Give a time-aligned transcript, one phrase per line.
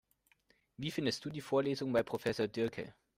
[0.77, 2.95] Wie findest du die Vorlesungen bei Professor Diercke?